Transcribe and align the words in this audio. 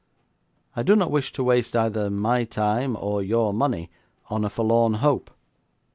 I 0.75 0.81
do 0.81 0.95
not 0.95 1.11
wish 1.11 1.31
to 1.33 1.43
waste 1.43 1.75
either 1.75 2.09
my 2.09 2.43
time 2.43 2.97
or 2.99 3.21
your 3.21 3.53
money 3.53 3.91
on 4.31 4.43
a 4.43 4.49
forlorn 4.49 4.95
hope. 4.95 5.29